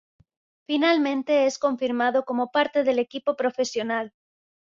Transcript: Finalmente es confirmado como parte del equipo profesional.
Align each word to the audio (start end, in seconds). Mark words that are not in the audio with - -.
Finalmente 0.65 1.45
es 1.45 1.59
confirmado 1.59 2.25
como 2.25 2.49
parte 2.51 2.83
del 2.83 2.97
equipo 2.97 3.35
profesional. 3.35 4.13